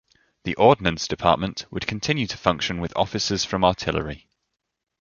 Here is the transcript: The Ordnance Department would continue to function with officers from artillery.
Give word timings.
The 0.45 0.55
Ordnance 0.55 1.07
Department 1.07 1.67
would 1.69 1.85
continue 1.85 2.25
to 2.25 2.35
function 2.35 2.81
with 2.81 2.91
officers 2.95 3.45
from 3.45 3.63
artillery. 3.63 4.27